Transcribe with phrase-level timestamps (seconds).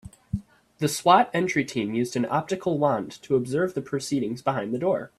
[0.79, 1.29] The S.W.A.T.
[1.31, 5.09] entry team used an optical wand to observe the proceedings behind the door.